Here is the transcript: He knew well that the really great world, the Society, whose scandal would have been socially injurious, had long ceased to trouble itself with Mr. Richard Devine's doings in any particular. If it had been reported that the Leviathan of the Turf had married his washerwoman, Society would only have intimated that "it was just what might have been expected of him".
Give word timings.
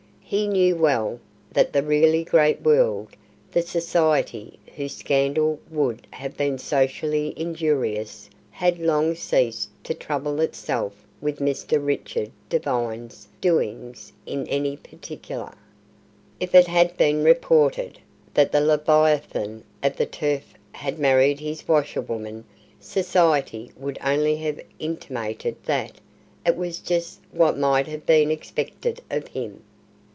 He 0.33 0.47
knew 0.47 0.77
well 0.77 1.19
that 1.51 1.73
the 1.73 1.83
really 1.83 2.23
great 2.23 2.61
world, 2.61 3.17
the 3.51 3.61
Society, 3.61 4.57
whose 4.77 4.95
scandal 4.95 5.59
would 5.69 6.07
have 6.11 6.37
been 6.37 6.57
socially 6.57 7.33
injurious, 7.35 8.29
had 8.51 8.79
long 8.79 9.13
ceased 9.13 9.67
to 9.83 9.93
trouble 9.93 10.39
itself 10.39 10.93
with 11.19 11.39
Mr. 11.39 11.85
Richard 11.85 12.31
Devine's 12.47 13.27
doings 13.41 14.13
in 14.25 14.47
any 14.47 14.77
particular. 14.77 15.51
If 16.39 16.55
it 16.55 16.67
had 16.67 16.95
been 16.95 17.25
reported 17.25 17.99
that 18.33 18.53
the 18.53 18.61
Leviathan 18.61 19.65
of 19.83 19.97
the 19.97 20.05
Turf 20.05 20.53
had 20.71 20.97
married 20.97 21.41
his 21.41 21.67
washerwoman, 21.67 22.45
Society 22.79 23.73
would 23.75 23.99
only 24.01 24.37
have 24.37 24.61
intimated 24.79 25.57
that 25.65 25.97
"it 26.45 26.55
was 26.55 26.79
just 26.79 27.19
what 27.33 27.57
might 27.57 27.87
have 27.87 28.05
been 28.05 28.31
expected 28.31 29.01
of 29.11 29.27
him". 29.27 29.63